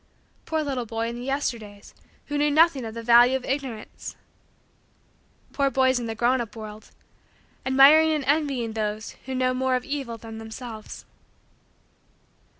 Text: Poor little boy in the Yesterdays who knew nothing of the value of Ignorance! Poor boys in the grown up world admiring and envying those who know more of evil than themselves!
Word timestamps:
Poor 0.47 0.63
little 0.63 0.87
boy 0.87 1.07
in 1.09 1.15
the 1.17 1.21
Yesterdays 1.25 1.93
who 2.25 2.37
knew 2.39 2.49
nothing 2.49 2.85
of 2.85 2.95
the 2.95 3.03
value 3.03 3.35
of 3.37 3.45
Ignorance! 3.45 4.15
Poor 5.53 5.69
boys 5.69 5.99
in 5.99 6.07
the 6.07 6.15
grown 6.15 6.41
up 6.41 6.55
world 6.55 6.89
admiring 7.67 8.11
and 8.11 8.25
envying 8.25 8.73
those 8.73 9.11
who 9.27 9.35
know 9.35 9.53
more 9.53 9.75
of 9.75 9.85
evil 9.85 10.17
than 10.17 10.39
themselves! 10.39 11.05